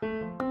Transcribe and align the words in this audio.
Buenas 0.00 0.46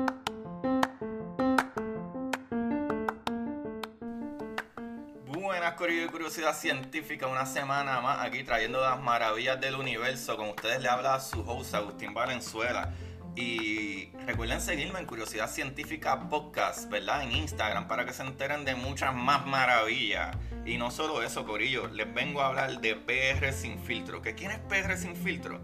curiosidad 5.75 6.53
científica, 6.53 7.27
una 7.27 7.45
semana 7.45 8.01
más 8.01 8.25
aquí 8.25 8.43
trayendo 8.43 8.81
las 8.81 9.01
maravillas 9.01 9.61
del 9.61 9.75
universo. 9.75 10.35
Con 10.35 10.49
ustedes 10.49 10.81
le 10.81 10.89
habla 10.89 11.21
su 11.21 11.49
host 11.49 11.75
Agustín 11.75 12.13
Valenzuela. 12.13 12.93
Y 13.37 14.09
recuerden 14.25 14.59
seguirme 14.59 14.99
en 14.99 15.05
Curiosidad 15.05 15.49
Científica 15.49 16.27
Podcast, 16.27 16.89
¿verdad? 16.89 17.23
En 17.23 17.31
Instagram 17.31 17.87
para 17.87 18.05
que 18.05 18.11
se 18.11 18.23
enteren 18.23 18.65
de 18.65 18.75
muchas 18.75 19.15
más 19.15 19.45
maravillas. 19.45 20.35
Y 20.65 20.77
no 20.77 20.91
solo 20.91 21.23
eso, 21.23 21.45
Corillo, 21.45 21.87
les 21.87 22.13
vengo 22.13 22.41
a 22.41 22.47
hablar 22.47 22.81
de 22.81 22.95
PR 22.95 23.53
Sin 23.53 23.79
Filtro. 23.79 24.21
¿Que 24.21 24.35
¿Quién 24.35 24.51
es 24.51 24.59
PR 24.59 24.97
Sin 24.97 25.15
Filtro? 25.15 25.61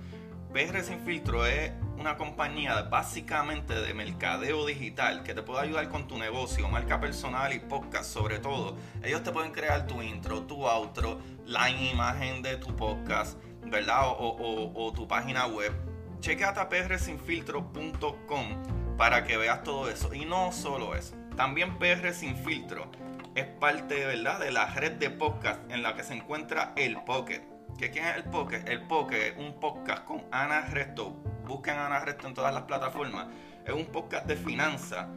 PR 0.53 0.81
Sin 0.83 1.01
Filtro 1.01 1.45
es 1.45 1.73
una 2.03 2.17
compañía 2.17 2.81
básicamente 2.81 3.73
de 3.73 3.93
mercadeo 3.93 4.65
digital 4.65 5.23
que 5.23 5.33
te 5.33 5.41
puede 5.41 5.61
ayudar 5.61 5.87
con 5.87 6.05
tu 6.05 6.17
negocio, 6.17 6.67
marca 6.67 6.99
personal 6.99 7.53
y 7.53 7.59
podcast 7.59 8.11
sobre 8.11 8.39
todo. 8.39 8.75
Ellos 9.01 9.23
te 9.23 9.31
pueden 9.31 9.53
crear 9.53 9.87
tu 9.87 10.01
intro, 10.01 10.41
tu 10.41 10.67
outro, 10.67 11.21
la 11.45 11.69
imagen 11.69 12.41
de 12.41 12.57
tu 12.57 12.75
podcast, 12.75 13.37
¿verdad? 13.67 14.01
O, 14.19 14.91
tu 14.93 15.07
página 15.07 15.47
web. 15.47 15.71
Chequeate 16.19 16.65
prsinfiltro.com 16.65 18.97
para 18.97 19.23
que 19.23 19.37
veas 19.37 19.63
todo 19.63 19.89
eso. 19.89 20.13
Y 20.13 20.25
no 20.25 20.51
solo 20.51 20.95
eso, 20.95 21.15
también 21.37 21.79
PR 21.79 22.11
Sin 22.11 22.35
Filtro 22.35 22.91
es 23.33 23.45
parte, 23.45 24.05
¿verdad? 24.05 24.41
De 24.41 24.51
la 24.51 24.65
red 24.65 24.91
de 24.91 25.09
podcast 25.09 25.61
en 25.71 25.81
la 25.81 25.95
que 25.95 26.03
se 26.03 26.15
encuentra 26.15 26.73
el 26.75 27.01
Pocket 27.05 27.52
¿Qué 27.77 27.89
quién 27.89 28.05
es 28.05 28.17
el 28.17 28.23
Poke? 28.25 28.63
El 28.67 28.81
Poke 28.83 29.29
es 29.29 29.37
un 29.37 29.59
podcast 29.59 30.05
con 30.05 30.23
Ana 30.31 30.61
Resto. 30.61 31.09
Busquen 31.45 31.75
a 31.75 31.87
Ana 31.87 31.99
Resto 31.99 32.27
en 32.27 32.33
todas 32.33 32.53
las 32.53 32.63
plataformas. 32.63 33.27
Es 33.65 33.73
un 33.73 33.87
podcast 33.87 34.27
de 34.27 34.35
finanzas, 34.35 35.07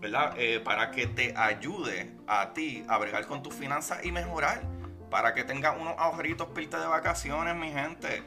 ¿verdad? 0.00 0.34
Eh, 0.36 0.60
para 0.60 0.90
que 0.90 1.06
te 1.06 1.32
ayude 1.36 2.12
a 2.26 2.52
ti 2.52 2.84
a 2.88 2.98
bregar 2.98 3.26
con 3.26 3.42
tus 3.42 3.54
finanzas 3.54 4.04
y 4.04 4.10
mejorar. 4.10 4.62
Para 5.08 5.34
que 5.34 5.44
tengas 5.44 5.76
unos 5.80 5.94
ahorritos 5.98 6.48
pilta 6.48 6.80
de 6.80 6.86
vacaciones, 6.88 7.54
mi 7.54 7.70
gente. 7.70 8.22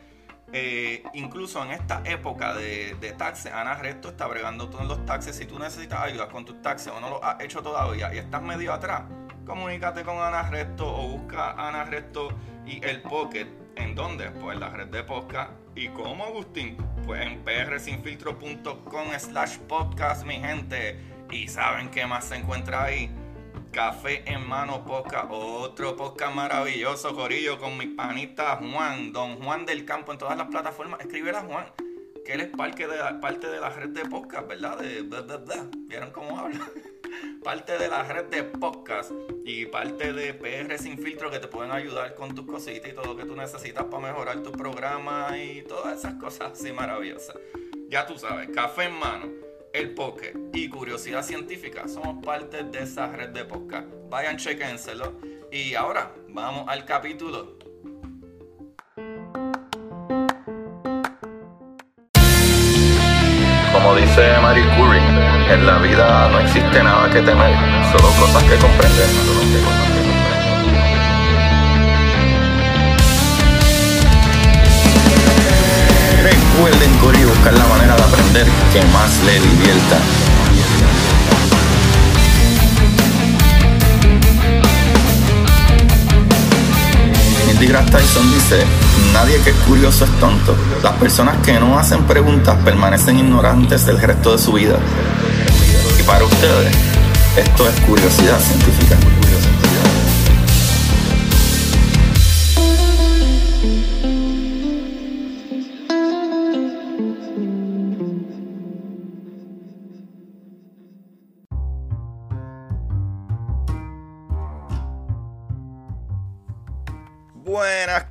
Eh, 0.54 1.04
incluso 1.14 1.64
en 1.64 1.72
esta 1.72 2.02
época 2.06 2.54
de, 2.54 2.96
de 3.02 3.12
taxes, 3.12 3.52
Ana 3.52 3.76
Resto 3.76 4.10
está 4.10 4.28
bregando 4.28 4.70
todos 4.70 4.88
los 4.88 5.06
taxes. 5.06 5.36
Si 5.36 5.46
tú 5.46 5.60
necesitas 5.60 6.00
ayuda 6.00 6.30
con 6.30 6.46
tus 6.46 6.62
taxes 6.62 6.92
o 6.94 7.02
no 7.02 7.10
lo 7.10 7.24
has 7.24 7.42
hecho 7.42 7.62
todavía 7.62 8.14
y 8.14 8.18
estás 8.18 8.42
medio 8.42 8.72
atrás, 8.72 9.04
comunícate 9.46 10.04
con 10.04 10.20
Ana 10.20 10.50
Resto 10.50 10.88
o 10.88 11.08
busca 11.10 11.52
Ana 11.52 11.84
Resto 11.84 12.30
y 12.66 12.84
el 12.86 13.02
Pocket 13.02 13.63
¿En 13.76 13.96
dónde? 13.96 14.30
Pues 14.32 14.56
en 14.56 14.60
la 14.60 14.70
red 14.70 14.88
de 14.88 15.04
podcast. 15.04 15.52
¿Y 15.76 15.88
cómo, 15.90 16.26
Agustín? 16.26 16.78
Pues 17.06 17.22
en 17.22 17.44
prsinfiltro.com 17.44 19.08
slash 19.18 19.58
podcast, 19.68 20.26
mi 20.26 20.36
gente. 20.36 21.00
¿Y 21.32 21.48
saben 21.48 21.90
qué 21.90 22.06
más 22.06 22.26
se 22.26 22.36
encuentra 22.36 22.84
ahí? 22.84 23.10
Café 23.72 24.24
en 24.32 24.48
mano 24.48 24.86
podcast, 24.86 25.26
otro 25.32 25.96
podcast 25.96 26.36
maravilloso, 26.36 27.16
Corillo, 27.16 27.58
con 27.58 27.76
mi 27.76 27.88
panita 27.88 28.58
Juan, 28.58 29.12
don 29.12 29.42
Juan 29.42 29.66
del 29.66 29.84
Campo 29.84 30.12
en 30.12 30.20
todas 30.20 30.38
las 30.38 30.48
plataformas. 30.48 31.00
Escribe 31.00 31.32
a 31.32 31.42
Juan, 31.42 31.66
que 32.24 32.34
él 32.34 32.42
es 32.42 32.50
parte 32.50 32.88
de 32.88 32.98
la, 32.98 33.20
parte 33.20 33.48
de 33.48 33.60
la 33.60 33.70
red 33.70 33.90
de 33.90 34.06
podcast, 34.06 34.48
¿verdad? 34.48 34.78
¿Vieron 35.88 36.12
cómo 36.12 36.38
habla? 36.38 36.60
parte 37.44 37.78
de 37.78 37.88
la 37.88 38.04
red 38.04 38.26
de 38.26 38.44
podcast 38.44 39.12
y 39.46 39.66
parte 39.66 40.14
de 40.14 40.34
PR 40.34 40.78
Sin 40.78 40.98
Filtro 40.98 41.30
que 41.30 41.40
te 41.40 41.48
pueden 41.48 41.72
ayudar 41.72 42.16
con 42.16 42.34
tus 42.34 42.46
cositas 42.46 42.90
y 42.90 42.94
todo 42.94 43.06
lo 43.06 43.18
que 43.18 43.26
tú 43.26 43.36
necesitas 43.36 43.86
para 43.86 44.08
mejorar 44.08 44.42
tu 44.42 44.52
programa 44.52 45.38
y 45.38 45.62
todas 45.64 46.00
esas 46.00 46.16
cosas 46.16 46.52
así 46.54 46.72
maravillosas. 46.72 47.36
Ya 47.90 48.06
tú 48.06 48.18
sabes, 48.18 48.50
café 48.50 48.86
en 48.86 48.94
mano, 48.94 49.28
el 49.74 49.94
poke 49.94 50.36
y 50.54 50.70
curiosidad 50.70 51.24
científica 51.24 51.88
somos 51.88 52.24
parte 52.24 52.64
de 52.64 52.84
esa 52.84 53.08
red 53.08 53.30
de 53.30 53.46
podcast. 53.46 53.88
Vayan, 54.10 54.38
chequénselo. 54.38 55.14
Y 55.52 55.76
ahora 55.76 56.12
vamos 56.30 56.66
al 56.68 56.86
capítulo. 56.86 57.58
Como 63.74 63.96
dice 63.96 64.38
Marie 64.42 64.66
Curie 64.78 65.13
en 65.50 65.66
la 65.66 65.78
vida 65.80 66.30
no 66.30 66.40
existe 66.40 66.84
nada 66.84 67.10
que 67.10 67.22
temer, 67.22 67.54
solo 67.92 68.10
cosas 68.20 68.44
que 68.44 68.56
comprender. 68.58 69.08
Recuerden 76.24 76.98
correr 77.00 77.22
y 77.22 77.26
buscar 77.26 77.54
la 77.54 77.66
manera 77.66 77.96
de 77.96 78.04
aprender 78.04 78.48
que 78.72 78.82
más 78.94 79.24
le 79.26 79.40
divierta. 79.40 79.98
DeGrasse 87.60 87.92
Tyson 87.92 88.34
dice, 88.34 88.66
nadie 89.14 89.40
que 89.40 89.52
es 89.52 89.56
curioso 89.66 90.04
es 90.04 90.12
tonto. 90.20 90.54
Las 90.84 90.92
personas 90.96 91.38
que 91.46 91.54
no 91.54 91.80
hacen 91.80 92.04
preguntas 92.04 92.58
permanecen 92.66 93.20
ignorantes 93.20 93.86
del 93.86 94.02
resto 94.02 94.34
de 94.34 94.38
su 94.38 94.52
vida 94.52 94.76
esto 97.38 97.70
es 97.70 97.80
curiosidad 97.86 98.40
científica. 98.40 98.98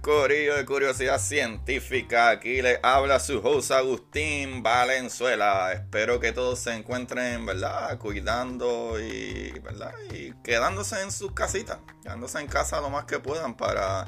Corillo 0.03 0.57
de 0.57 0.67
curiosidad 0.67 1.21
científica, 1.21 2.29
aquí 2.31 2.61
le 2.61 2.81
habla 2.83 3.21
su 3.21 3.39
host 3.39 3.71
Agustín 3.71 4.61
Valenzuela. 4.61 5.73
Espero 5.73 6.19
que 6.19 6.33
todos 6.33 6.59
se 6.59 6.75
encuentren, 6.75 7.47
¿verdad? 7.47 7.97
Cuidando 7.99 9.01
y, 9.01 9.53
¿verdad? 9.61 9.95
Y 10.12 10.33
quedándose 10.43 11.01
en 11.01 11.12
sus 11.12 11.33
casitas, 11.33 11.79
quedándose 12.03 12.41
en 12.41 12.49
casa 12.49 12.81
lo 12.81 12.91
más 12.91 13.05
que 13.05 13.21
puedan 13.21 13.57
para 13.57 14.07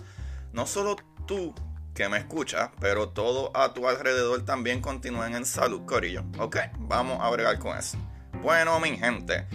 no 0.53 0.67
solo 0.67 0.97
tú 1.27 1.55
que 1.95 2.09
me 2.09 2.19
escuchas, 2.19 2.71
pero 2.81 3.11
todo 3.11 3.57
a 3.57 3.73
tu 3.73 3.89
alrededor 3.89 4.45
también 4.45 4.81
continúen 4.81 5.37
en 5.37 5.47
salud, 5.47 5.87
corillo. 5.87 6.25
Ok, 6.41 6.57
vamos 6.77 7.21
a 7.23 7.31
bregar 7.31 7.61
con 7.61 7.79
eso. 7.79 7.97
Bueno, 8.43 8.81
mi 8.81 8.97
gente, 8.97 9.47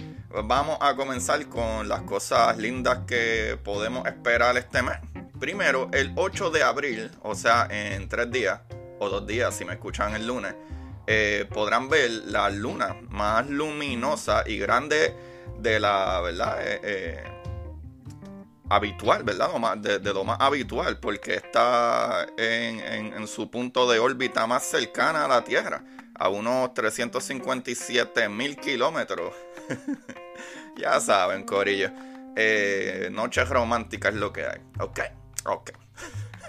vamos 0.45 0.77
a 0.79 0.95
comenzar 0.95 1.45
con 1.49 1.89
las 1.89 2.03
cosas 2.03 2.57
lindas 2.57 2.99
que 3.05 3.59
podemos 3.61 4.07
esperar 4.07 4.55
este 4.55 4.81
mes. 4.81 4.99
Primero, 5.39 5.89
el 5.93 6.11
8 6.15 6.51
de 6.51 6.63
abril, 6.63 7.11
o 7.21 7.33
sea, 7.33 7.67
en 7.71 8.09
tres 8.09 8.29
días, 8.29 8.59
o 8.99 9.09
dos 9.09 9.25
días 9.25 9.55
si 9.55 9.63
me 9.63 9.73
escuchan 9.73 10.13
el 10.13 10.27
lunes, 10.27 10.53
eh, 11.07 11.47
podrán 11.51 11.87
ver 11.87 12.11
la 12.25 12.49
luna 12.49 12.97
más 13.09 13.49
luminosa 13.49 14.43
y 14.45 14.57
grande 14.57 15.15
de 15.57 15.79
la, 15.79 16.19
¿verdad? 16.21 16.61
Eh, 16.61 16.79
eh, 16.83 17.23
habitual, 18.69 19.23
¿verdad? 19.23 19.77
de, 19.77 20.13
lo 20.13 20.25
más 20.25 20.37
habitual, 20.41 20.99
porque 20.99 21.35
está 21.35 22.27
en, 22.37 22.81
en, 23.13 23.27
su 23.27 23.49
punto 23.49 23.89
de 23.89 23.97
órbita 23.97 24.45
más 24.45 24.63
cercana 24.63 25.23
a 25.23 25.27
la 25.29 25.43
Tierra, 25.45 25.83
a 26.15 26.27
unos 26.27 26.73
357 26.73 28.27
mil 28.27 28.57
kilómetros. 28.57 29.33
ya 30.77 30.99
saben, 30.99 31.43
Corillo. 31.45 31.91
noches 33.09 33.47
románticas 33.47 34.13
es 34.13 34.19
lo 34.19 34.33
que 34.33 34.45
hay. 34.45 34.59
Ok. 34.79 34.99
Ok. 35.45 35.71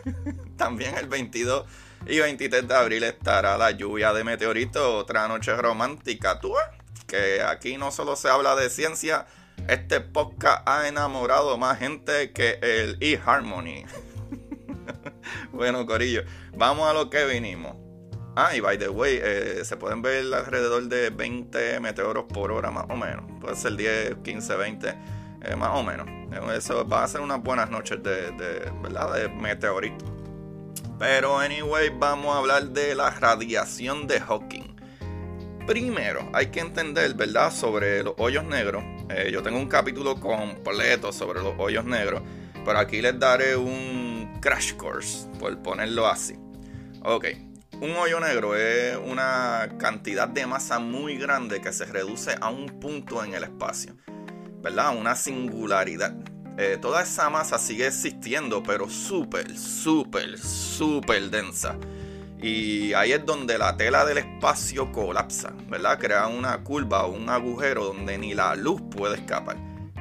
También 0.57 0.97
el 0.97 1.07
22 1.07 1.67
y 2.07 2.19
23 2.19 2.67
de 2.67 2.75
abril 2.75 3.05
estará 3.05 3.59
la 3.59 3.71
lluvia 3.73 4.13
de 4.13 4.25
meteoritos, 4.25 4.83
otra 4.83 5.29
noche 5.29 5.55
romántica. 5.57 6.41
Tú 6.41 6.55
que 7.07 7.43
aquí 7.43 7.77
no 7.77 7.91
solo 7.91 8.17
se 8.17 8.29
habla 8.29 8.55
de 8.55 8.71
ciencia, 8.71 9.27
este 9.69 10.01
podcast 10.01 10.67
ha 10.67 10.89
enamorado 10.89 11.59
más 11.59 11.79
gente 11.79 12.33
que 12.33 12.59
el 12.63 12.97
eHarmony. 13.01 13.85
bueno, 15.53 15.85
Corillo, 15.87 16.23
vamos 16.57 16.89
a 16.89 16.95
lo 16.95 17.11
que 17.11 17.25
vinimos. 17.27 17.77
Ah, 18.37 18.55
y 18.55 18.61
by 18.61 18.79
the 18.79 18.89
way, 18.89 19.19
eh, 19.21 19.65
se 19.65 19.77
pueden 19.77 20.03
ver 20.03 20.33
alrededor 20.33 20.85
de 20.85 21.11
20 21.11 21.81
meteoros 21.81 22.25
por 22.33 22.53
hora 22.53 22.71
más 22.71 22.85
o 22.89 22.97
menos. 22.97 23.25
Puede 23.41 23.57
ser 23.57 23.77
10, 23.77 24.19
15, 24.23 24.57
20 24.57 24.95
eh, 25.43 25.57
más 25.57 25.71
o 25.73 25.83
menos. 25.83 26.07
Eso 26.55 26.87
va 26.87 27.05
a 27.05 27.09
ser 27.09 27.21
unas 27.21 27.43
buenas 27.43 27.71
noches 27.71 28.03
de, 28.03 28.31
de, 28.33 28.71
¿verdad? 28.83 29.15
de 29.15 29.29
meteorito. 29.29 30.05
Pero, 30.99 31.39
anyway, 31.39 31.91
vamos 31.91 32.35
a 32.35 32.39
hablar 32.39 32.69
de 32.69 32.95
la 32.95 33.11
radiación 33.11 34.07
de 34.07 34.21
Hawking. 34.21 34.77
Primero, 35.67 36.29
hay 36.33 36.47
que 36.47 36.61
entender, 36.61 37.15
¿verdad?, 37.15 37.51
sobre 37.53 38.03
los 38.03 38.15
hoyos 38.19 38.45
negros. 38.45 38.85
Eh, 39.09 39.31
yo 39.33 39.43
tengo 39.43 39.59
un 39.59 39.69
capítulo 39.69 40.17
completo 40.21 41.13
sobre 41.13 41.43
los 41.43 41.55
hoyos 41.59 41.85
negros, 41.85 42.23
pero 42.65 42.79
aquí 42.79 43.01
les 43.01 43.19
daré 43.19 43.57
un 43.57 44.39
crash 44.41 44.75
course, 44.75 45.27
por 45.39 45.57
ponerlo 45.63 46.07
así. 46.07 46.35
Ok, 47.03 47.27
un 47.81 47.93
hoyo 47.93 48.21
negro 48.21 48.55
es 48.55 48.97
una 48.97 49.71
cantidad 49.79 50.29
de 50.29 50.47
masa 50.47 50.79
muy 50.79 51.17
grande 51.17 51.63
que 51.63 51.73
se 51.73 51.87
reduce 51.87 52.35
a 52.41 52.51
un 52.51 52.67
punto 52.79 53.25
en 53.25 53.33
el 53.33 53.45
espacio, 53.45 53.97
¿verdad? 54.63 54.97
Una 54.97 55.15
singularidad. 55.15 56.15
Eh, 56.59 56.79
toda 56.81 57.03
esa 57.03 57.31
masa 57.31 57.59
sigue 57.59 57.87
existiendo, 57.87 58.63
pero 58.63 58.89
súper, 58.89 59.57
súper, 59.57 60.39
súper 60.39 61.31
densa. 61.31 61.77
Y 62.43 62.93
ahí 62.95 63.13
es 63.13 63.25
donde 63.25 63.59
la 63.59 63.77
tela 63.77 64.05
del 64.05 64.19
espacio 64.19 64.93
colapsa, 64.93 65.53
¿verdad? 65.69 65.99
Crea 65.99 66.27
una 66.27 66.63
curva 66.65 67.05
o 67.05 67.13
un 67.13 67.29
agujero 67.29 67.85
donde 67.85 68.19
ni 68.19 68.35
la 68.35 68.57
luz 68.57 68.81
puede 68.91 69.17
escapar. 69.17 69.57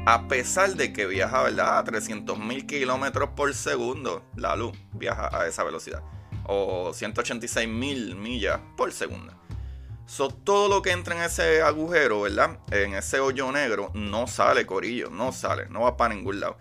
A 0.05 0.27
pesar 0.27 0.75
de 0.75 0.93
que 0.93 1.05
viaja, 1.05 1.43
¿verdad? 1.43 1.79
A 1.79 1.83
300.000 1.83 2.65
kilómetros 2.65 3.29
por 3.35 3.53
segundo, 3.53 4.23
la 4.35 4.55
luz 4.55 4.77
viaja 4.93 5.29
a 5.37 5.47
esa 5.47 5.63
velocidad 5.63 6.01
o 6.51 6.91
186 6.93 7.67
mil 7.67 8.15
millas 8.15 8.59
por 8.75 8.91
segundo. 8.91 9.38
So, 10.09 10.29
todo 10.29 10.69
lo 10.69 10.81
que 10.81 10.89
entra 10.89 11.15
en 11.15 11.21
ese 11.21 11.61
agujero, 11.61 12.21
¿verdad? 12.21 12.57
En 12.71 12.95
ese 12.95 13.19
hoyo 13.19 13.51
negro, 13.51 13.91
no 13.93 14.25
sale 14.25 14.65
corillo, 14.65 15.11
no 15.11 15.31
sale, 15.31 15.67
no 15.69 15.81
va 15.81 15.97
para 15.97 16.15
ningún 16.15 16.39
lado. 16.39 16.57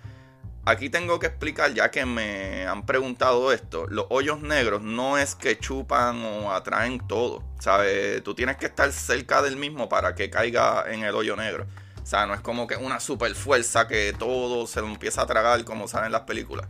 Aquí 0.66 0.90
tengo 0.90 1.18
que 1.18 1.28
explicar, 1.28 1.72
ya 1.72 1.90
que 1.90 2.04
me 2.04 2.66
han 2.66 2.84
preguntado 2.84 3.50
esto, 3.50 3.86
los 3.86 4.04
hoyos 4.10 4.42
negros 4.42 4.82
no 4.82 5.16
es 5.16 5.34
que 5.34 5.58
chupan 5.58 6.22
o 6.26 6.52
atraen 6.52 6.98
todo, 7.08 7.42
¿sabes? 7.58 8.22
Tú 8.22 8.34
tienes 8.34 8.58
que 8.58 8.66
estar 8.66 8.92
cerca 8.92 9.40
del 9.40 9.56
mismo 9.56 9.88
para 9.88 10.14
que 10.14 10.28
caiga 10.28 10.84
en 10.86 11.04
el 11.04 11.14
hoyo 11.14 11.34
negro. 11.34 11.66
O 12.02 12.06
sea, 12.06 12.26
no 12.26 12.34
es 12.34 12.42
como 12.42 12.66
que 12.66 12.76
una 12.76 13.00
super 13.00 13.34
fuerza 13.34 13.88
que 13.88 14.12
todo 14.12 14.66
se 14.66 14.82
lo 14.82 14.88
empieza 14.88 15.22
a 15.22 15.26
tragar 15.26 15.64
como 15.64 15.88
sale 15.88 16.04
en 16.04 16.12
las 16.12 16.22
películas. 16.22 16.68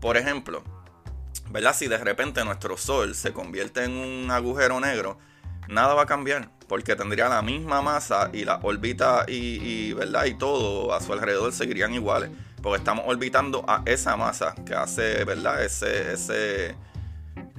Por 0.00 0.16
ejemplo, 0.16 0.62
¿verdad? 1.50 1.74
Si 1.74 1.88
de 1.88 1.98
repente 1.98 2.44
nuestro 2.44 2.76
Sol 2.76 3.16
se 3.16 3.32
convierte 3.32 3.82
en 3.82 3.96
un 3.96 4.30
agujero 4.30 4.78
negro, 4.78 5.18
nada 5.72 5.94
va 5.94 6.02
a 6.02 6.06
cambiar, 6.06 6.48
porque 6.68 6.94
tendría 6.96 7.28
la 7.28 7.42
misma 7.42 7.82
masa 7.82 8.30
y 8.32 8.44
la 8.44 8.60
órbita 8.62 9.24
y, 9.26 9.92
¿verdad? 9.94 10.26
y 10.26 10.34
todo 10.34 10.94
a 10.94 11.00
su 11.00 11.12
alrededor 11.12 11.52
seguirían 11.52 11.94
iguales, 11.94 12.30
porque 12.62 12.78
estamos 12.78 13.04
orbitando 13.08 13.64
a 13.66 13.82
esa 13.86 14.16
masa 14.16 14.54
que 14.64 14.74
hace, 14.74 15.24
¿verdad? 15.24 15.64
Ese, 15.64 16.12
ese, 16.12 16.76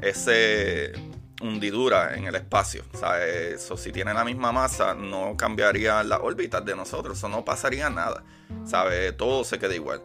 ese 0.02 0.94
hundidura 1.42 2.16
en 2.16 2.26
el 2.26 2.36
espacio. 2.36 2.84
Eso 3.54 3.78
si 3.78 3.92
tiene 3.92 4.14
la 4.14 4.24
misma 4.24 4.52
masa, 4.52 4.94
no 4.94 5.36
cambiaría 5.36 6.04
las 6.04 6.20
órbitas 6.22 6.64
de 6.64 6.76
nosotros, 6.76 7.18
eso 7.18 7.30
no 7.30 7.44
pasaría 7.44 7.90
nada. 7.90 8.24
¿Sabe? 8.66 9.12
Todo 9.12 9.44
se 9.44 9.60
queda 9.60 9.76
igual. 9.76 10.02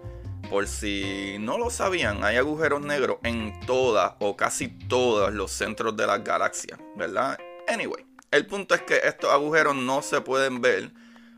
Por 0.51 0.67
si 0.67 1.37
no 1.41 1.59
lo 1.59 1.71
sabían, 1.71 2.25
hay 2.25 2.37
agujeros 2.37 2.81
negros 2.81 3.19
en 3.23 3.61
todas 3.67 4.15
o 4.19 4.37
casi 4.37 4.69
todos 4.69 5.33
los 5.33 5.51
centros 5.53 5.97
de 5.97 6.07
las 6.07 6.25
galaxias, 6.25 6.79
¿verdad? 6.97 7.39
Anyway, 7.69 8.05
el 8.31 8.47
punto 8.47 8.75
es 8.75 8.83
que 8.83 9.01
estos 9.05 9.31
agujeros 9.31 9.77
no 9.77 10.03
se 10.03 10.21
pueden 10.21 10.61
ver, 10.61 10.91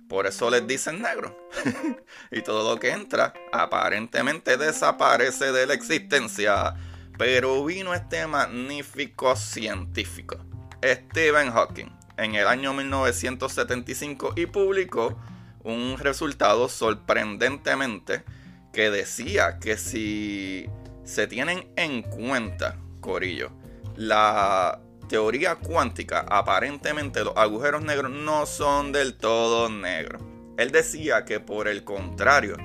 por 0.08 0.26
eso 0.26 0.50
les 0.50 0.66
dicen 0.66 1.02
negros. 1.02 1.32
y 2.30 2.42
todo 2.42 2.72
lo 2.72 2.80
que 2.80 2.90
entra 2.90 3.32
aparentemente 3.52 4.56
desaparece 4.56 5.52
de 5.52 5.66
la 5.66 5.74
existencia. 5.74 6.74
Pero 7.18 7.64
vino 7.64 7.94
este 7.94 8.26
magnífico 8.26 9.36
científico, 9.36 10.38
Stephen 10.82 11.50
Hawking, 11.50 11.90
en 12.16 12.34
el 12.34 12.46
año 12.46 12.72
1975 12.72 14.34
y 14.36 14.46
publicó 14.46 15.18
un 15.62 15.98
resultado 15.98 16.68
sorprendentemente 16.68 18.24
que 18.72 18.90
decía 18.90 19.58
que 19.58 19.76
si 19.76 20.66
se 21.04 21.26
tienen 21.26 21.70
en 21.76 22.02
cuenta, 22.02 22.78
Corillo, 23.00 23.50
la 23.96 24.80
teoría 25.10 25.56
cuántica, 25.56 26.24
aparentemente 26.30 27.24
los 27.24 27.36
agujeros 27.36 27.82
negros 27.82 28.12
no 28.12 28.46
son 28.46 28.92
del 28.92 29.14
todo 29.14 29.68
negros. 29.68 30.22
Él 30.56 30.70
decía 30.70 31.24
que 31.24 31.40
por 31.40 31.66
el 31.66 31.82
contrario, 31.82 32.56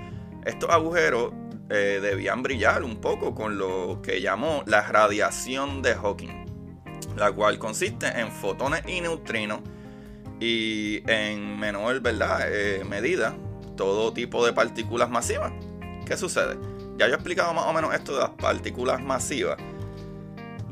estos 0.45 0.69
agujeros 0.69 1.33
eh, 1.71 1.99
debían 2.03 2.43
brillar 2.43 2.83
un 2.83 3.01
poco 3.01 3.33
con 3.33 3.57
lo 3.57 3.99
que 4.03 4.21
llamó 4.21 4.61
la 4.67 4.83
radiación 4.83 5.81
de 5.81 5.95
Hawking, 5.95 6.45
la 7.17 7.31
cual 7.31 7.57
consiste 7.57 8.05
en 8.19 8.31
fotones 8.31 8.83
y 8.87 9.01
neutrinos 9.01 9.61
y 10.39 11.01
en 11.09 11.57
menor 11.57 11.99
¿verdad? 12.01 12.41
Eh, 12.47 12.83
medida 12.87 13.35
todo 13.75 14.13
tipo 14.13 14.45
de 14.45 14.53
partículas 14.53 15.09
masivas. 15.09 15.51
¿Qué 16.05 16.15
sucede? 16.15 16.59
Ya 16.97 17.07
yo 17.07 17.13
he 17.13 17.15
explicado 17.15 17.55
más 17.55 17.65
o 17.65 17.73
menos 17.73 17.91
esto 17.95 18.13
de 18.13 18.19
las 18.19 18.29
partículas 18.29 19.01
masivas. 19.01 19.57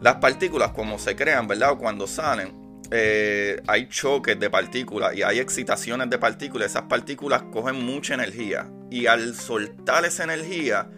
Las 0.03 0.15
partículas, 0.15 0.71
como 0.71 0.99
se 0.99 1.15
crean, 1.15 1.47
¿verdad? 1.47 1.71
O 1.71 1.77
cuando 1.77 2.07
salen, 2.07 2.81
eh, 2.91 3.61
hay 3.67 3.87
choques 3.87 4.37
de 4.37 4.49
partículas 4.49 5.15
y 5.15 5.23
hay 5.23 5.39
excitaciones 5.39 6.09
de 6.09 6.17
partículas. 6.17 6.71
Esas 6.71 6.83
partículas 6.83 7.43
cogen 7.53 7.85
mucha 7.85 8.13
energía 8.13 8.69
y 8.91 9.05
al 9.05 9.33
soltar 9.33 10.03
esa 10.03 10.25
energía 10.25 10.89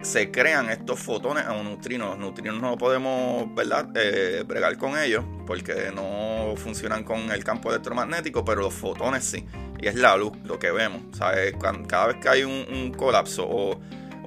se 0.00 0.30
crean 0.30 0.70
estos 0.70 1.00
fotones 1.00 1.44
o 1.48 1.60
neutrinos. 1.64 2.10
Los 2.10 2.18
neutrinos 2.18 2.62
no 2.62 2.78
podemos, 2.78 3.52
¿verdad? 3.52 3.88
Eh, 3.96 4.44
bregar 4.46 4.78
con 4.78 4.96
ellos 4.96 5.24
porque 5.44 5.90
no 5.92 6.54
funcionan 6.56 7.02
con 7.02 7.32
el 7.32 7.42
campo 7.42 7.70
electromagnético, 7.70 8.44
pero 8.44 8.60
los 8.62 8.74
fotones 8.74 9.24
sí 9.24 9.44
y 9.80 9.88
es 9.88 9.94
la 9.94 10.16
luz 10.16 10.32
lo 10.44 10.58
que 10.58 10.70
vemos. 10.70 11.02
Cada 11.18 12.06
vez 12.06 12.16
que 12.20 12.28
hay 12.28 12.44
un, 12.44 12.92
colapso 12.96 13.46
o, 13.48 13.80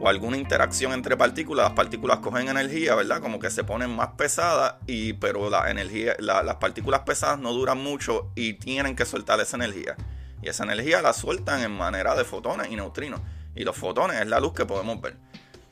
alguna 0.07 0.38
interacción 0.38 0.94
entre 0.94 1.18
partículas, 1.18 1.66
las 1.66 1.74
partículas 1.74 2.19
cogen 2.19 2.48
energía, 2.48 2.96
¿verdad? 2.96 3.22
Como 3.22 3.40
que 3.40 3.50
se 3.50 3.63
ponen 3.63 3.90
más 3.96 4.10
pesadas, 4.10 4.75
y, 4.88 5.13
pero 5.13 5.50
la 5.50 5.69
energía, 5.69 6.16
las 6.19 6.56
partículas 6.56 7.01
pesadas 7.01 7.40
no 7.40 7.51
duran 7.54 7.78
mucho 7.78 8.31
y 8.36 8.54
tienen 8.54 8.96
que 8.96 9.06
soltar 9.06 9.40
esa 9.40 9.57
energía. 9.57 9.96
Y 10.42 10.50
esa 10.50 10.63
energía 10.63 11.01
la 11.01 11.13
sueltan 11.13 11.62
en 11.62 11.72
manera 11.72 12.16
de 12.16 12.24
fotones 12.24 12.72
y 12.72 12.75
neutrinos. 12.75 13.19
Y 13.56 13.63
los 13.63 13.75
fotones 13.75 14.22
es 14.22 14.28
la 14.28 14.40
luz 14.40 14.54
que 14.54 14.66
podemos 14.66 15.01
ver. 15.01 15.18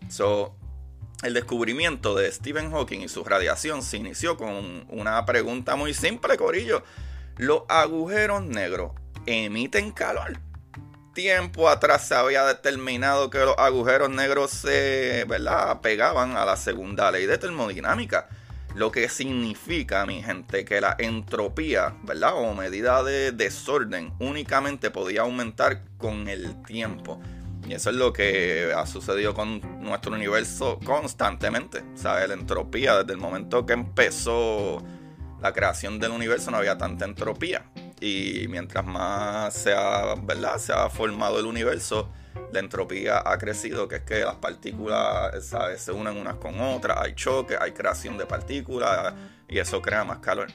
So, 0.10 0.56
el 1.24 1.34
descubrimiento 1.34 2.16
de 2.16 2.32
Stephen 2.32 2.72
Hawking 2.72 3.00
y 3.00 3.08
su 3.08 3.24
radiación 3.24 3.82
se 3.82 3.98
inició 3.98 4.38
con 4.38 4.86
una 4.90 5.26
pregunta 5.26 5.76
muy 5.76 5.94
simple, 5.94 6.38
Corillo. 6.38 6.84
Los 7.38 7.64
agujeros 7.70 8.44
negros 8.44 8.92
emiten 9.26 9.92
calor. 9.92 10.40
Tiempo 11.18 11.68
atrás 11.68 12.08
se 12.08 12.14
había 12.14 12.46
determinado 12.46 13.32
que 13.32 13.40
los 13.40 13.58
agujeros 13.58 14.12
negros 14.12 14.52
se 14.52 15.26
¿verdad? 15.28 15.82
pegaban 15.82 16.38
a 16.38 16.46
la 16.46 16.56
segunda 16.56 17.10
ley 17.10 17.26
de 17.26 17.40
termodinámica. 17.40 18.28
Lo 18.76 18.92
que 18.92 19.10
significa, 19.10 20.06
mi 20.06 20.22
gente, 20.22 20.64
que 20.64 20.80
la 20.80 20.96
entropía, 21.00 21.96
¿verdad? 22.04 22.34
O 22.36 22.54
medida 22.54 23.02
de 23.02 23.32
desorden 23.32 24.14
únicamente 24.20 24.92
podía 24.92 25.22
aumentar 25.22 25.82
con 25.98 26.28
el 26.28 26.62
tiempo. 26.62 27.20
Y 27.68 27.74
eso 27.74 27.90
es 27.90 27.96
lo 27.96 28.14
que 28.14 28.72
ha 28.78 28.86
sucedido 28.86 29.34
con 29.34 29.60
nuestro 29.82 30.14
universo 30.14 30.78
constantemente. 30.86 31.82
Sea, 31.96 32.28
la 32.28 32.36
entropía, 32.36 32.96
desde 33.00 33.14
el 33.14 33.18
momento 33.18 33.66
que 33.66 33.74
empezó 33.74 34.86
la 35.42 35.52
creación 35.52 35.98
del 35.98 36.12
universo, 36.12 36.52
no 36.52 36.58
había 36.58 36.78
tanta 36.78 37.06
entropía. 37.06 37.66
Y 38.00 38.46
mientras 38.50 38.86
más 38.86 39.54
se 39.54 39.74
ha, 39.74 40.16
¿verdad? 40.16 40.58
se 40.58 40.72
ha 40.72 40.90
formado 40.90 41.40
el 41.40 41.46
universo, 41.46 42.10
la 42.52 42.60
entropía 42.60 43.22
ha 43.26 43.38
crecido, 43.38 43.88
que 43.88 43.98
es 43.98 44.02
que 44.04 44.20
las 44.20 44.36
partículas 44.36 45.54
se 45.78 45.92
unen 45.92 46.18
unas 46.18 46.36
con 46.36 46.60
otras, 46.60 46.98
hay 47.00 47.16
choque, 47.16 47.58
hay 47.60 47.72
creación 47.72 48.18
de 48.18 48.26
partículas 48.26 49.14
y 49.48 49.58
eso 49.58 49.82
crea 49.82 50.04
más 50.04 50.20
calor. 50.20 50.48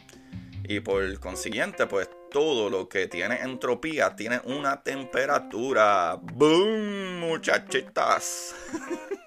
Y 0.64 0.80
por 0.80 1.18
consiguiente, 1.18 1.86
pues 1.86 2.08
todo 2.30 2.70
lo 2.70 2.88
que 2.88 3.08
tiene 3.08 3.40
entropía 3.40 4.14
tiene 4.14 4.40
una 4.44 4.82
temperatura. 4.82 6.16
¡Boom! 6.22 7.18
Muchachitas. 7.18 8.54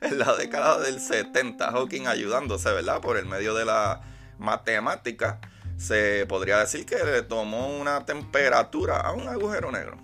en 0.00 0.18
la 0.18 0.36
década 0.36 0.80
del 0.80 1.00
70, 1.00 1.72
Hawking 1.72 2.06
ayudándose, 2.06 2.70
¿verdad? 2.72 3.00
Por 3.00 3.16
el 3.16 3.26
medio 3.26 3.54
de 3.54 3.64
la 3.64 4.00
matemática 4.38 5.40
se 5.82 6.26
podría 6.26 6.58
decir 6.58 6.86
que 6.86 6.96
le 7.04 7.22
tomó 7.22 7.66
una 7.76 8.06
temperatura 8.06 9.00
a 9.00 9.12
un 9.12 9.26
agujero 9.26 9.72
negro. 9.72 9.96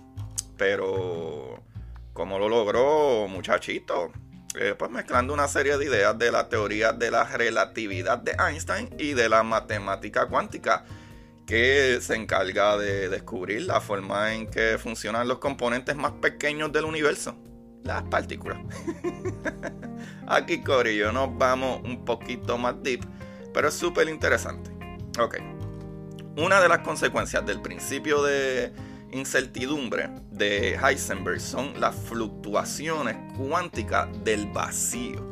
Pero, 0.57 1.63
¿cómo 2.11 2.37
lo 2.37 2.49
logró, 2.49 3.27
muchachito? 3.29 4.11
Eh, 4.55 4.75
pues 4.77 4.91
mezclando 4.91 5.33
una 5.33 5.47
serie 5.47 5.77
de 5.77 5.85
ideas 5.85 6.17
de 6.19 6.31
la 6.31 6.49
teoría 6.49 6.91
de 6.91 7.11
la 7.11 7.23
relatividad 7.23 8.17
de 8.17 8.35
Einstein 8.37 8.89
y 8.97 9.13
de 9.13 9.29
la 9.29 9.43
matemática 9.43 10.27
cuántica, 10.27 10.83
que 11.47 11.99
se 12.01 12.15
encarga 12.15 12.77
de 12.77 13.07
descubrir 13.07 13.61
la 13.61 13.79
forma 13.79 14.33
en 14.33 14.47
que 14.47 14.77
funcionan 14.77 15.29
los 15.29 15.37
componentes 15.37 15.95
más 15.95 16.11
pequeños 16.13 16.73
del 16.73 16.85
universo, 16.85 17.37
las 17.83 18.03
partículas. 18.03 18.57
Aquí, 20.27 20.61
Corillo, 20.61 21.13
nos 21.13 21.37
vamos 21.37 21.81
un 21.85 22.03
poquito 22.03 22.57
más 22.57 22.75
deep, 22.83 23.05
pero 23.53 23.69
es 23.69 23.75
súper 23.75 24.09
interesante. 24.09 24.71
Ok. 25.17 25.58
Una 26.39 26.61
de 26.61 26.69
las 26.69 26.79
consecuencias 26.79 27.45
del 27.45 27.59
principio 27.59 28.23
de 28.23 28.71
incertidumbre 29.11 30.09
de 30.31 30.79
Heisenberg 30.81 31.41
son 31.41 31.77
las 31.81 31.93
fluctuaciones 31.93 33.17
cuánticas 33.37 34.07
del 34.23 34.47
vacío. 34.47 35.29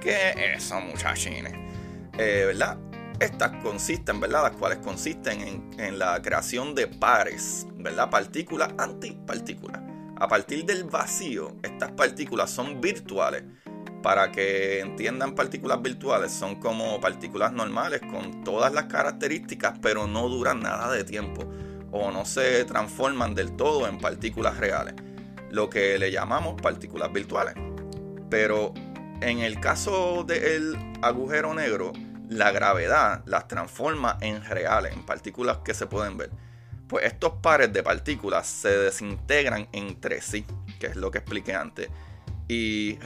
¿Qué 0.00 0.30
es 0.30 0.64
eso, 0.64 0.80
muchachines? 0.80 1.54
Eh, 2.18 2.42
¿Verdad? 2.48 2.76
Estas 3.20 3.52
consisten, 3.62 4.18
¿verdad? 4.18 4.42
Las 4.42 4.56
cuales 4.56 4.78
consisten 4.78 5.70
en, 5.78 5.96
la 5.96 6.20
creación 6.20 6.74
de 6.74 6.88
pares, 6.88 7.64
¿verdad? 7.76 8.10
Partículas 8.10 8.70
antipartículas. 8.78 9.80
A 10.16 10.26
partir 10.26 10.64
del 10.64 10.82
vacío, 10.82 11.54
estas 11.62 11.92
partículas 11.92 12.50
son 12.50 12.80
virtuales. 12.80 13.44
Para 14.02 14.32
que 14.32 14.80
entiendan 14.80 15.34
partículas 15.34 15.80
virtuales, 15.80 16.32
son 16.32 16.56
como 16.56 17.00
partículas 17.00 17.52
normales 17.52 18.00
con 18.00 18.42
todas 18.42 18.72
las 18.72 18.86
características, 18.86 19.78
pero 19.80 20.08
no 20.08 20.28
duran 20.28 20.60
nada 20.60 20.90
de 20.90 21.04
tiempo 21.04 21.44
o 21.92 22.10
no 22.10 22.24
se 22.24 22.64
transforman 22.64 23.34
del 23.34 23.54
todo 23.54 23.86
en 23.86 23.98
partículas 23.98 24.56
reales, 24.56 24.94
lo 25.50 25.70
que 25.70 25.98
le 25.98 26.10
llamamos 26.10 26.60
partículas 26.60 27.12
virtuales. 27.12 27.54
Pero 28.28 28.72
en 29.20 29.40
el 29.40 29.60
caso 29.60 30.24
del 30.24 30.76
agujero 31.02 31.54
negro, 31.54 31.92
la 32.28 32.50
gravedad 32.50 33.22
las 33.26 33.46
transforma 33.46 34.16
en 34.20 34.42
reales, 34.42 34.94
en 34.94 35.04
partículas 35.04 35.58
que 35.58 35.74
se 35.74 35.86
pueden 35.86 36.16
ver. 36.16 36.30
Pues 36.88 37.04
estos 37.04 37.34
pares 37.42 37.72
de 37.72 37.82
partículas 37.82 38.46
se 38.46 38.70
desintegran 38.70 39.68
entre 39.72 40.22
sí, 40.22 40.44
que 40.80 40.86
es 40.86 40.96
lo 40.96 41.10
que 41.10 41.18
expliqué 41.18 41.54
antes, 41.54 41.88
y 42.48 42.98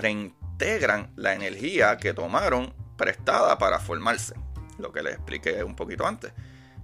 reintegran 0.59 1.13
la 1.17 1.35
energía 1.35 1.97
que 1.97 2.15
tomaron 2.15 2.73
prestada 2.97 3.59
para 3.59 3.79
formarse, 3.79 4.35
lo 4.79 4.93
que 4.93 5.03
les 5.03 5.15
expliqué 5.15 5.63
un 5.63 5.77
poquito 5.77 6.07
antes. 6.07 6.33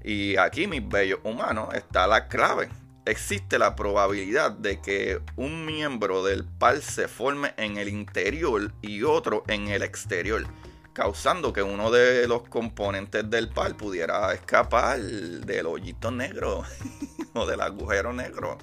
Y 0.05 0.37
aquí, 0.37 0.67
mis 0.67 0.87
bellos 0.87 1.21
humanos, 1.23 1.75
está 1.75 2.07
la 2.07 2.29
clave. 2.29 2.69
Existe 3.05 3.59
la 3.59 3.75
probabilidad 3.75 4.53
de 4.53 4.81
que 4.81 5.21
un 5.37 5.65
miembro 5.65 6.25
del 6.25 6.45
par 6.45 6.81
se 6.81 7.09
forme 7.09 7.55
en 7.57 7.77
el 7.77 7.89
interior 7.89 8.73
y 8.81 9.03
otro 9.03 9.43
en 9.49 9.69
el 9.69 9.83
exterior 9.83 10.47
causando 10.93 11.55
que 11.55 11.63
uno 11.63 11.91
de 11.91 12.29
los 12.29 12.43
componentes 12.43 13.29
del 13.31 13.49
par 13.49 13.75
pudiera 13.79 14.35
escapar 14.35 15.01
del 15.01 15.65
hoyito 15.65 16.11
negro 16.11 16.65
o 17.33 17.47
del 17.47 17.63
agujero 17.63 18.13
negro. 18.13 18.59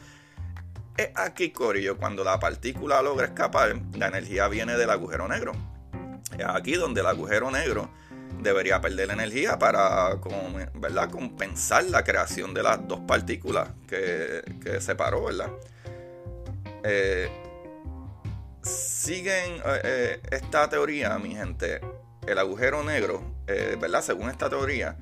Es 0.99 1.11
aquí, 1.15 1.51
Corillo, 1.51 1.95
cuando 1.95 2.25
la 2.25 2.41
partícula 2.41 3.01
logra 3.01 3.27
escapar, 3.27 3.73
la 3.93 4.07
energía 4.07 4.49
viene 4.49 4.75
del 4.75 4.89
agujero 4.89 5.29
negro. 5.29 5.53
Es 6.37 6.45
aquí 6.45 6.73
donde 6.73 6.99
el 6.99 7.07
agujero 7.07 7.49
negro 7.49 7.89
debería 8.41 8.81
perder 8.81 9.09
energía 9.09 9.57
para 9.57 10.19
¿verdad? 10.73 11.09
compensar 11.09 11.85
la 11.85 12.03
creación 12.03 12.53
de 12.53 12.63
las 12.63 12.85
dos 12.85 12.99
partículas 13.07 13.69
que, 13.87 14.43
separó, 14.81 15.23
¿verdad? 15.23 15.49
Eh, 16.83 17.29
siguen 18.61 19.53
eh, 19.53 19.81
eh, 19.85 20.21
esta 20.31 20.67
teoría, 20.67 21.17
mi 21.17 21.33
gente, 21.33 21.79
el 22.27 22.39
agujero 22.39 22.83
negro, 22.83 23.23
eh, 23.47 23.77
¿verdad? 23.79 24.01
Según 24.01 24.29
esta 24.29 24.49
teoría, 24.49 24.97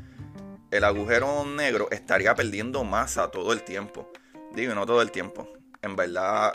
el 0.70 0.84
agujero 0.84 1.44
negro 1.44 1.88
estaría 1.90 2.36
perdiendo 2.36 2.84
masa 2.84 3.32
todo 3.32 3.52
el 3.52 3.64
tiempo. 3.64 4.12
Digo, 4.54 4.76
no 4.76 4.86
todo 4.86 5.02
el 5.02 5.10
tiempo. 5.10 5.57
En 5.82 5.96
verdad, 5.96 6.54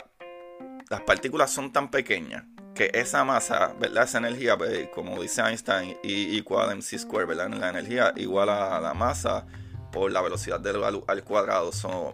las 0.89 1.01
partículas 1.01 1.51
son 1.51 1.71
tan 1.71 1.89
pequeñas 1.91 2.43
que 2.75 2.91
esa 2.93 3.23
masa, 3.23 3.73
¿verdad? 3.79 4.03
Esa 4.03 4.17
energía, 4.17 4.57
pues, 4.57 4.89
como 4.89 5.21
dice 5.21 5.41
Einstein, 5.41 5.97
igual 6.03 6.69
a 6.69 6.75
mc 6.75 6.97
square, 6.97 7.25
¿verdad? 7.25 7.49
La 7.49 7.69
energía 7.69 8.13
igual 8.15 8.49
a 8.49 8.79
la 8.79 8.93
masa 8.93 9.45
por 9.91 10.11
la 10.11 10.21
velocidad 10.21 10.59
del 10.59 10.81
al 10.83 11.23
cuadrado. 11.23 11.71
Son, 11.71 12.13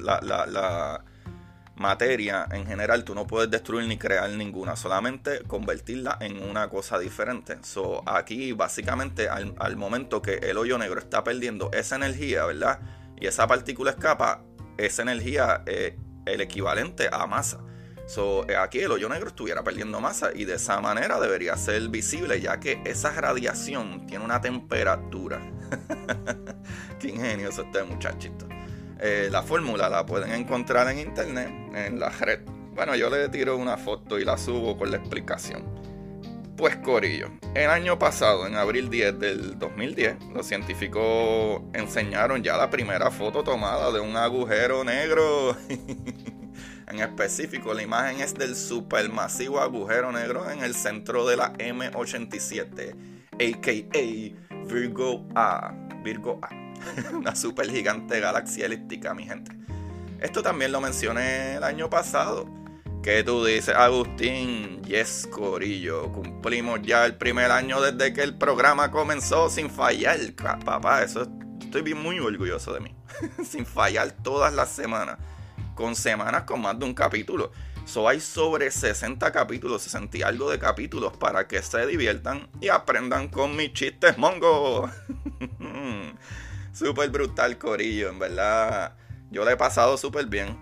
la, 0.00 0.20
la 0.22 1.04
materia 1.80 2.46
en 2.52 2.66
general 2.66 3.04
tú 3.04 3.14
no 3.14 3.26
puedes 3.26 3.50
destruir 3.50 3.88
ni 3.88 3.96
crear 3.96 4.28
ninguna, 4.28 4.76
solamente 4.76 5.42
convertirla 5.44 6.18
en 6.20 6.42
una 6.42 6.68
cosa 6.68 6.98
diferente. 6.98 7.56
So, 7.62 8.02
aquí 8.06 8.52
básicamente 8.52 9.28
al, 9.30 9.76
momento 9.76 10.20
que 10.20 10.34
el 10.34 10.58
hoyo 10.58 10.76
negro 10.76 11.00
está 11.00 11.24
perdiendo 11.24 11.70
esa 11.72 11.96
energía, 11.96 12.44
¿verdad? 12.44 12.80
Y 13.18 13.26
esa 13.26 13.46
partícula 13.46 13.92
escapa, 13.92 14.44
esa 14.76 15.02
energía 15.02 15.62
es 15.66 15.94
el 16.26 16.40
equivalente 16.40 17.08
a 17.10 17.26
masa. 17.26 17.60
So, 18.06 18.44
aquí 18.60 18.80
el 18.80 18.90
hoyo 18.90 19.08
negro 19.08 19.28
estuviera 19.28 19.62
perdiendo 19.62 20.00
masa 20.00 20.30
y 20.34 20.44
de 20.44 20.54
esa 20.54 20.80
manera 20.80 21.20
debería 21.20 21.56
ser 21.56 21.88
visible 21.88 22.40
ya 22.40 22.58
que 22.58 22.82
esa 22.84 23.12
radiación 23.12 24.06
tiene 24.06 24.24
una 24.24 24.40
temperatura. 24.40 25.40
Qué 26.98 27.08
ingenioso 27.08 27.62
este 27.62 27.84
muchachito. 27.84 28.48
Eh, 28.98 29.28
la 29.30 29.42
fórmula 29.42 29.88
la 29.88 30.04
pueden 30.04 30.32
encontrar 30.32 30.88
en 30.88 30.98
internet, 30.98 31.48
en 31.74 32.00
la 32.00 32.08
red. 32.08 32.40
Bueno, 32.74 32.96
yo 32.96 33.10
le 33.10 33.28
tiro 33.28 33.56
una 33.56 33.76
foto 33.76 34.18
y 34.18 34.24
la 34.24 34.36
subo 34.36 34.76
con 34.76 34.90
la 34.90 34.96
explicación. 34.96 35.79
Pues 36.60 36.76
Corillo, 36.76 37.30
el 37.54 37.70
año 37.70 37.98
pasado, 37.98 38.46
en 38.46 38.54
abril 38.54 38.90
10 38.90 39.18
del 39.18 39.58
2010, 39.58 40.16
los 40.34 40.44
científicos 40.44 41.62
enseñaron 41.72 42.42
ya 42.42 42.58
la 42.58 42.68
primera 42.68 43.10
foto 43.10 43.42
tomada 43.42 43.90
de 43.90 44.00
un 44.00 44.14
agujero 44.14 44.84
negro. 44.84 45.56
en 46.86 47.00
específico, 47.00 47.72
la 47.72 47.82
imagen 47.82 48.20
es 48.20 48.34
del 48.34 48.54
supermasivo 48.54 49.58
agujero 49.58 50.12
negro 50.12 50.50
en 50.50 50.62
el 50.62 50.74
centro 50.74 51.26
de 51.26 51.38
la 51.38 51.54
M87, 51.54 52.94
aka 53.32 54.66
Virgo 54.66 55.26
A. 55.34 55.72
Virgo 56.04 56.40
A. 56.42 56.50
una 57.14 57.34
super 57.36 57.70
gigante 57.70 58.20
galaxia 58.20 58.66
elíptica, 58.66 59.14
mi 59.14 59.24
gente. 59.24 59.52
Esto 60.20 60.42
también 60.42 60.72
lo 60.72 60.82
mencioné 60.82 61.54
el 61.54 61.64
año 61.64 61.88
pasado. 61.88 62.59
Que 63.02 63.24
tú 63.24 63.44
dices, 63.46 63.74
Agustín, 63.74 64.82
yes, 64.82 65.26
Corillo, 65.30 66.12
cumplimos 66.12 66.82
ya 66.82 67.06
el 67.06 67.14
primer 67.14 67.50
año 67.50 67.80
desde 67.80 68.12
que 68.12 68.22
el 68.22 68.36
programa 68.36 68.90
comenzó 68.90 69.48
sin 69.48 69.70
fallar. 69.70 70.18
Papá, 70.64 71.02
eso 71.02 71.26
estoy 71.60 71.94
muy 71.94 72.18
orgulloso 72.18 72.74
de 72.74 72.80
mí. 72.80 72.94
sin 73.44 73.64
fallar 73.64 74.10
todas 74.22 74.52
las 74.52 74.68
semanas. 74.68 75.18
Con 75.74 75.96
semanas 75.96 76.42
con 76.42 76.60
más 76.60 76.78
de 76.78 76.84
un 76.84 76.92
capítulo. 76.92 77.52
So 77.86 78.06
hay 78.06 78.20
sobre 78.20 78.70
60 78.70 79.32
capítulos, 79.32 79.82
60 79.82 80.18
y 80.18 80.22
algo 80.22 80.50
de 80.50 80.58
capítulos 80.58 81.16
para 81.16 81.48
que 81.48 81.62
se 81.62 81.86
diviertan 81.86 82.48
y 82.60 82.68
aprendan 82.68 83.28
con 83.28 83.56
mis 83.56 83.72
chistes 83.72 84.18
mongo. 84.18 84.90
súper 86.74 87.08
brutal, 87.08 87.56
Corillo. 87.56 88.10
En 88.10 88.18
verdad, 88.18 88.94
yo 89.30 89.44
le 89.44 89.52
he 89.52 89.56
pasado 89.56 89.96
súper 89.96 90.26
bien. 90.26 90.58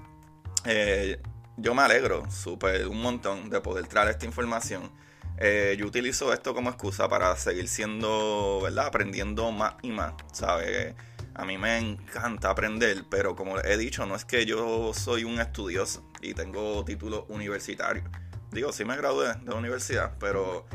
Eh, 0.65 1.21
yo 1.59 1.75
me 1.75 1.83
alegro 1.83 2.31
súper 2.31 2.87
un 2.87 3.03
montón 3.03 3.51
de 3.51 3.61
poder 3.61 3.87
traer 3.87 4.11
esta 4.11 4.25
información. 4.25 4.91
Eh, 5.39 5.77
yo 5.79 5.87
utilizo 5.87 6.33
esto 6.33 6.55
como 6.55 6.71
excusa 6.71 7.09
para 7.09 7.35
seguir 7.37 7.69
siendo, 7.69 8.61
¿verdad? 8.63 8.87
Aprendiendo 8.87 9.51
más 9.53 9.75
y 9.83 9.91
más, 9.91 10.15
¿sabes? 10.33 10.95
A 11.35 11.45
mí 11.45 11.59
me 11.59 11.79
encanta 11.79 12.51
aprender, 12.51 13.05
pero 13.09 13.37
como 13.37 13.59
he 13.61 13.77
dicho, 13.77 14.07
no 14.07 14.17
es 14.17 14.25
que 14.25 14.47
yo 14.47 14.93
soy 14.95 15.25
un 15.25 15.41
estudioso 15.41 16.09
y 16.21 16.35
tengo 16.35 16.85
título 16.85 17.27
universitario. 17.29 18.03
Digo, 18.51 18.73
sí 18.73 18.85
me 18.85 18.97
gradué 18.97 19.35
de 19.35 19.51
la 19.51 19.55
universidad, 19.55 20.15
pero 20.19 20.67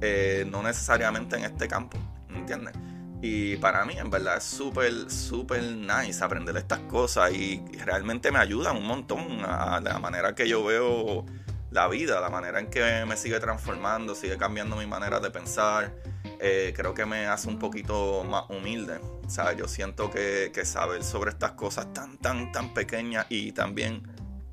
eh, 0.00 0.46
no 0.48 0.62
necesariamente 0.62 1.36
en 1.36 1.44
este 1.44 1.66
campo, 1.66 1.98
¿entiendes? 2.28 2.74
Y 3.22 3.56
para 3.56 3.84
mí, 3.84 3.94
en 3.96 4.10
verdad, 4.10 4.36
es 4.36 4.44
súper, 4.44 5.10
súper 5.10 5.62
nice 5.62 6.22
aprender 6.22 6.56
estas 6.56 6.80
cosas 6.80 7.32
y 7.32 7.62
realmente 7.84 8.32
me 8.32 8.40
ayudan 8.40 8.76
un 8.76 8.86
montón 8.86 9.44
a 9.44 9.80
la 9.80 9.98
manera 10.00 10.34
que 10.34 10.48
yo 10.48 10.64
veo 10.64 11.24
la 11.70 11.88
vida, 11.88 12.20
la 12.20 12.28
manera 12.28 12.58
en 12.58 12.68
que 12.68 13.04
me 13.06 13.16
sigue 13.16 13.38
transformando, 13.38 14.14
sigue 14.14 14.36
cambiando 14.36 14.76
mi 14.76 14.86
manera 14.86 15.20
de 15.20 15.30
pensar. 15.30 15.94
Eh, 16.40 16.74
creo 16.76 16.92
que 16.92 17.06
me 17.06 17.26
hace 17.26 17.48
un 17.48 17.60
poquito 17.60 18.24
más 18.24 18.44
humilde. 18.50 19.00
¿sabes? 19.28 19.56
Yo 19.56 19.68
siento 19.68 20.10
que, 20.10 20.50
que 20.52 20.64
saber 20.64 21.02
sobre 21.02 21.30
estas 21.30 21.52
cosas 21.52 21.92
tan, 21.92 22.18
tan, 22.18 22.52
tan 22.52 22.74
pequeñas 22.74 23.26
y 23.28 23.52
también 23.52 24.02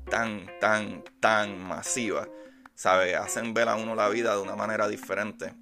tan, 0.08 0.46
tan, 0.60 1.04
tan 1.20 1.58
masivas, 1.58 2.28
¿sabes? 2.74 3.16
Hacen 3.16 3.52
ver 3.52 3.68
a 3.68 3.76
uno 3.76 3.94
la 3.94 4.08
vida 4.08 4.34
de 4.34 4.42
una 4.42 4.56
manera 4.56 4.88
diferente. 4.88 5.54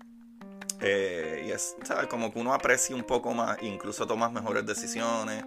Eh, 0.81 1.45
y 1.47 1.51
es 1.51 1.77
como 2.09 2.33
que 2.33 2.39
uno 2.39 2.55
aprecia 2.55 2.95
un 2.95 3.05
poco 3.05 3.35
más, 3.35 3.63
incluso 3.63 4.07
tomas 4.07 4.33
mejores 4.33 4.65
decisiones. 4.67 5.45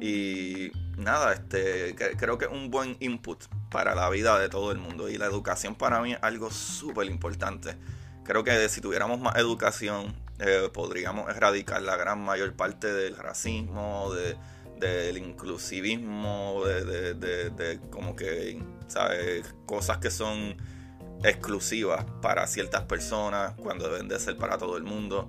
Y 0.00 0.72
nada, 0.96 1.32
este, 1.32 1.94
creo 1.94 2.36
que 2.36 2.46
es 2.46 2.50
un 2.50 2.70
buen 2.70 2.96
input 3.00 3.44
para 3.70 3.94
la 3.94 4.10
vida 4.10 4.38
de 4.38 4.48
todo 4.48 4.72
el 4.72 4.78
mundo. 4.78 5.08
Y 5.08 5.18
la 5.18 5.26
educación 5.26 5.74
para 5.74 6.00
mí 6.00 6.12
es 6.12 6.18
algo 6.22 6.50
súper 6.50 7.06
importante. 7.06 7.76
Creo 8.24 8.42
que 8.42 8.68
si 8.68 8.80
tuviéramos 8.80 9.20
más 9.20 9.36
educación, 9.36 10.14
eh, 10.40 10.68
podríamos 10.72 11.28
erradicar 11.28 11.82
la 11.82 11.96
gran 11.96 12.20
mayor 12.20 12.54
parte 12.54 12.92
del 12.92 13.16
racismo, 13.16 14.12
del 14.12 15.18
inclusivismo, 15.18 16.62
de, 16.64 17.14
de, 17.14 17.80
como 17.90 18.16
que, 18.16 18.60
¿sabes? 18.88 19.54
Cosas 19.66 19.98
que 19.98 20.10
son 20.10 20.56
exclusivas 21.24 22.04
para 22.20 22.46
ciertas 22.46 22.82
personas 22.82 23.54
cuando 23.54 23.88
deben 23.88 24.08
de 24.08 24.18
ser 24.20 24.36
para 24.36 24.58
todo 24.58 24.76
el 24.76 24.84
mundo. 24.84 25.28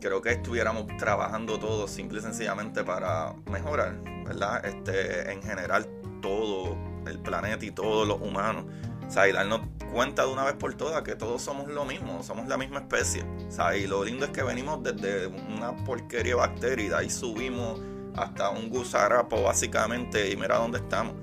Creo 0.00 0.20
que 0.22 0.32
estuviéramos 0.32 0.86
trabajando 0.98 1.58
todos 1.58 1.90
simple 1.90 2.18
y 2.18 2.22
sencillamente 2.22 2.84
para 2.84 3.34
mejorar, 3.50 3.98
¿verdad? 4.24 4.64
Este, 4.64 5.30
en 5.32 5.42
general 5.42 5.86
todo 6.20 6.76
el 7.06 7.18
planeta 7.18 7.64
y 7.64 7.70
todos 7.70 8.08
los 8.08 8.20
humanos. 8.20 8.64
O 9.06 9.10
sea, 9.10 9.28
y 9.28 9.32
darnos 9.32 9.60
cuenta 9.92 10.26
de 10.26 10.32
una 10.32 10.44
vez 10.44 10.54
por 10.54 10.74
todas 10.74 11.02
que 11.02 11.14
todos 11.14 11.40
somos 11.40 11.68
lo 11.68 11.84
mismo, 11.84 12.22
somos 12.22 12.48
la 12.48 12.56
misma 12.56 12.80
especie. 12.80 13.22
O 13.48 13.50
sea, 13.50 13.76
y 13.76 13.86
lo 13.86 14.04
lindo 14.04 14.24
es 14.24 14.32
que 14.32 14.42
venimos 14.42 14.82
desde 14.82 15.26
una 15.26 15.76
porquería 15.84 16.36
bacteria 16.36 16.84
y 16.84 16.88
de 16.88 16.96
ahí 16.96 17.10
subimos 17.10 17.80
hasta 18.16 18.50
un 18.50 18.70
gusarapo 18.70 19.42
básicamente 19.42 20.30
y 20.30 20.36
mira 20.36 20.56
dónde 20.56 20.78
estamos. 20.78 21.14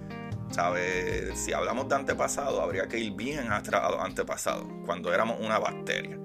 ¿Sabes? 0.53 1.39
Si 1.39 1.51
hablamos 1.51 1.89
de 1.89 1.95
antepasado, 1.95 2.61
habría 2.61 2.87
que 2.87 2.99
ir 2.99 3.13
bien 3.13 3.51
atrás 3.51 3.81
a 3.85 3.89
los 3.89 3.99
antepasados, 4.01 4.67
cuando 4.85 5.11
éramos 5.11 5.39
una 5.39 5.57
bacteria. 5.57 6.19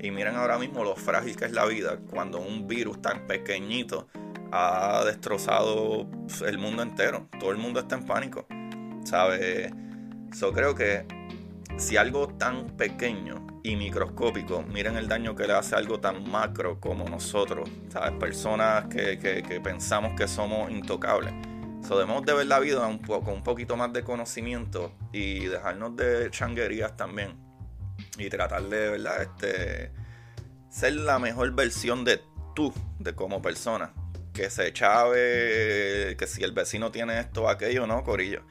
Y 0.00 0.10
miren 0.10 0.36
ahora 0.36 0.58
mismo 0.58 0.82
lo 0.84 0.96
frágil 0.96 1.36
que 1.36 1.44
es 1.44 1.52
la 1.52 1.66
vida 1.66 1.98
cuando 2.10 2.40
un 2.40 2.66
virus 2.66 3.02
tan 3.02 3.26
pequeñito 3.26 4.08
ha 4.52 5.02
destrozado 5.04 6.06
el 6.46 6.58
mundo 6.58 6.82
entero. 6.82 7.28
Todo 7.38 7.50
el 7.50 7.58
mundo 7.58 7.80
está 7.80 7.96
en 7.96 8.06
pánico. 8.06 8.46
¿Sabes? 9.04 9.70
Yo 10.40 10.52
creo 10.52 10.74
que 10.74 11.06
si 11.76 11.96
algo 11.96 12.28
tan 12.28 12.68
pequeño 12.76 13.46
y 13.62 13.76
microscópico, 13.76 14.62
miren 14.62 14.96
el 14.96 15.08
daño 15.08 15.34
que 15.34 15.46
le 15.46 15.54
hace 15.54 15.74
algo 15.74 16.00
tan 16.00 16.30
macro 16.30 16.80
como 16.80 17.08
nosotros, 17.08 17.68
¿sabes? 17.88 18.12
Personas 18.12 18.86
que, 18.86 19.18
que, 19.18 19.60
pensamos 19.60 20.12
que 20.16 20.28
somos 20.28 20.70
intocables. 20.70 21.34
So, 21.86 21.98
debemos 21.98 22.24
de 22.24 22.32
ver 22.32 22.46
la 22.46 22.60
vida 22.60 22.86
un 22.86 22.98
poco, 22.98 23.26
con 23.26 23.34
un 23.34 23.42
poquito 23.42 23.76
más 23.76 23.92
de 23.92 24.02
conocimiento 24.02 24.94
y 25.12 25.44
dejarnos 25.44 25.94
de 25.96 26.30
changuerías 26.30 26.96
también 26.96 27.36
y 28.16 28.30
tratar 28.30 28.62
de, 28.62 28.88
¿verdad? 28.88 29.22
Este, 29.22 29.92
ser 30.70 30.94
la 30.94 31.18
mejor 31.18 31.50
versión 31.52 32.04
de 32.04 32.22
tú, 32.54 32.72
de 32.98 33.14
como 33.14 33.42
persona. 33.42 33.92
Que 34.32 34.48
se 34.48 34.72
chave, 34.72 36.16
que 36.18 36.26
si 36.26 36.42
el 36.42 36.52
vecino 36.52 36.90
tiene 36.90 37.20
esto 37.20 37.42
o 37.42 37.48
aquello, 37.48 37.86
no, 37.86 38.02
Corillo. 38.02 38.42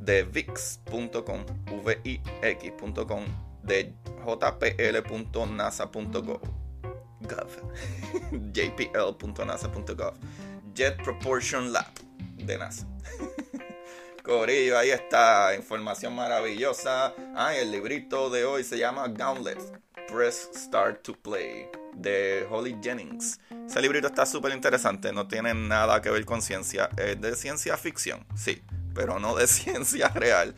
de 0.01 0.25
vix.com, 0.25 1.47
vix.com, 1.85 3.25
de 3.63 3.95
jpl.nasa.gov 4.25 5.05
jpl.nasa.gov, 8.53 10.15
Jet 10.75 11.03
Proportion 11.03 11.73
Lab 11.73 11.93
de 12.37 12.59
NASA. 12.59 12.87
Corillo, 14.23 14.79
ahí 14.79 14.91
está, 14.91 15.55
información 15.55 16.15
maravillosa. 16.15 17.15
Ah, 17.37 17.55
el 17.55 17.71
librito 17.71 18.31
de 18.31 18.47
hoy 18.47 18.65
se 18.65 18.79
llama 18.79 19.07
Gauntlet, 19.09 19.59
Press 20.09 20.49
Start 20.55 21.03
to 21.03 21.13
Play, 21.13 21.69
de 21.95 22.47
Holly 22.51 22.75
Jennings. 22.83 23.39
Ese 23.67 23.83
librito 23.83 24.07
está 24.07 24.25
súper 24.25 24.53
interesante, 24.53 25.13
no 25.13 25.29
tiene 25.29 25.53
nada 25.53 26.01
que 26.01 26.11
ver 26.11 26.25
con 26.25 26.41
ciencia, 26.41 26.89
es 26.97 27.21
de 27.21 27.37
ciencia 27.37 27.77
ficción, 27.77 28.27
sí, 28.35 28.63
pero 28.95 29.19
no 29.19 29.35
de 29.35 29.47
ciencia 29.49 30.09
real. 30.09 30.55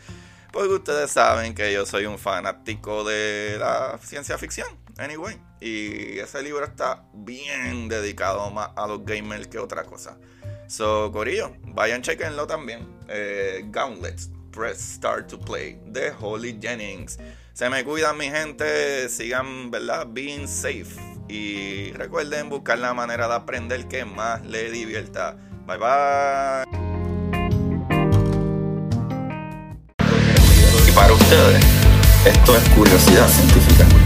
Porque 0.52 0.74
ustedes 0.74 1.10
saben 1.10 1.54
que 1.54 1.72
yo 1.72 1.84
soy 1.86 2.06
un 2.06 2.18
fanático 2.18 3.02
de 3.02 3.56
la 3.58 3.98
ciencia 4.02 4.38
ficción, 4.38 4.68
anyway. 4.98 5.40
Y 5.60 6.18
ese 6.18 6.42
libro 6.42 6.64
está 6.64 7.04
bien 7.12 7.88
dedicado 7.88 8.50
más 8.50 8.70
a 8.76 8.86
los 8.86 9.04
gamers 9.04 9.48
que 9.48 9.58
otra 9.58 9.84
cosa. 9.84 10.18
So, 10.66 11.12
Corillo, 11.12 11.56
vayan, 11.62 12.02
chequenlo 12.02 12.46
también. 12.46 12.86
Eh, 13.08 13.64
Gauntlets, 13.66 14.30
Press 14.50 14.78
Start 14.78 15.28
to 15.28 15.38
Play, 15.38 15.80
de 15.86 16.12
Holly 16.18 16.58
Jennings. 16.60 17.18
Se 17.52 17.70
me 17.70 17.84
cuidan, 17.84 18.18
mi 18.18 18.28
gente. 18.28 19.08
Sigan, 19.08 19.70
¿verdad? 19.70 20.06
Being 20.10 20.46
safe. 20.46 20.96
Y 21.28 21.92
recuerden 21.92 22.48
buscar 22.48 22.78
la 22.78 22.94
manera 22.94 23.28
de 23.28 23.34
aprender 23.34 23.88
que 23.88 24.04
más 24.04 24.44
le 24.44 24.70
divierta. 24.70 25.36
Bye 25.66 25.78
bye. 25.78 26.64
Y 30.86 30.92
para 30.92 31.12
ustedes, 31.12 31.64
esto 32.26 32.56
es 32.56 32.68
curiosidad 32.70 33.28
científica. 33.28 34.05